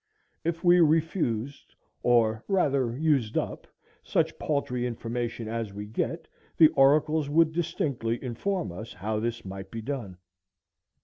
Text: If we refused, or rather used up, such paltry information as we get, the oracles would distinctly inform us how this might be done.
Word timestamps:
If 0.43 0.63
we 0.63 0.79
refused, 0.79 1.75
or 2.01 2.43
rather 2.47 2.97
used 2.97 3.37
up, 3.37 3.67
such 4.01 4.39
paltry 4.39 4.87
information 4.87 5.47
as 5.47 5.75
we 5.75 5.85
get, 5.85 6.27
the 6.57 6.69
oracles 6.69 7.29
would 7.29 7.51
distinctly 7.51 8.17
inform 8.23 8.71
us 8.71 8.93
how 8.93 9.19
this 9.19 9.45
might 9.45 9.69
be 9.69 9.83
done. 9.83 10.17